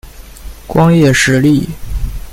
[0.65, 1.63] 光叶石栎